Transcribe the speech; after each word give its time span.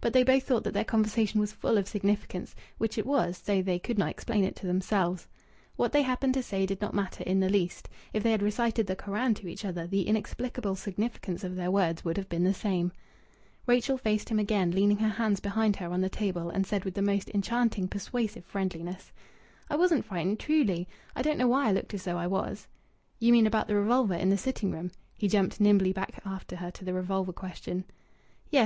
But 0.00 0.14
they 0.14 0.24
both 0.24 0.44
thought 0.44 0.64
that 0.64 0.72
their 0.72 0.86
conversation 0.86 1.38
was 1.38 1.52
full 1.52 1.76
of 1.76 1.86
significance; 1.86 2.54
which 2.78 2.96
it 2.96 3.04
was, 3.04 3.38
though 3.42 3.60
they 3.60 3.78
could 3.78 3.98
not 3.98 4.08
explain 4.08 4.42
it 4.42 4.56
to 4.56 4.66
themselves. 4.66 5.28
What 5.76 5.92
they 5.92 6.00
happened 6.00 6.32
to 6.32 6.42
say 6.42 6.64
did 6.64 6.80
not 6.80 6.94
matter 6.94 7.22
in 7.24 7.40
the 7.40 7.50
least. 7.50 7.90
If 8.14 8.22
they 8.22 8.30
had 8.30 8.40
recited 8.40 8.86
the 8.86 8.96
Koran 8.96 9.34
to 9.34 9.48
each 9.48 9.66
other 9.66 9.86
the 9.86 10.08
inexplicable 10.08 10.76
significance 10.76 11.44
of 11.44 11.56
their 11.56 11.70
words 11.70 12.06
would 12.06 12.16
have 12.16 12.30
been 12.30 12.42
the 12.44 12.54
same. 12.54 12.90
Rachel 13.66 13.98
faced 13.98 14.30
him 14.30 14.38
again, 14.38 14.70
leaning 14.70 14.96
her 14.96 15.10
hands 15.10 15.40
behind 15.40 15.76
her 15.76 15.92
on 15.92 16.00
the 16.00 16.08
table, 16.08 16.48
and 16.48 16.66
said 16.66 16.86
with 16.86 16.94
the 16.94 17.02
most 17.02 17.28
enchanting, 17.34 17.86
persuasive 17.86 18.46
friendliness 18.46 19.12
"I 19.68 19.76
wasn't 19.76 20.06
frightened 20.06 20.40
truly! 20.40 20.88
I 21.14 21.20
don't 21.20 21.36
know 21.36 21.48
why 21.48 21.68
I 21.68 21.72
looked 21.72 21.92
as 21.92 22.04
though 22.04 22.16
I 22.16 22.28
was." 22.28 22.66
"You 23.18 23.30
mean 23.30 23.46
about 23.46 23.68
the 23.68 23.76
revolver 23.76 24.14
in 24.14 24.30
the 24.30 24.38
sitting 24.38 24.70
room?" 24.70 24.90
He 25.18 25.28
jumped 25.28 25.60
nimbly 25.60 25.92
back 25.92 26.22
after 26.24 26.56
her 26.56 26.70
to 26.70 26.84
the 26.86 26.94
revolver 26.94 27.34
question. 27.34 27.84
"Yes. 28.50 28.54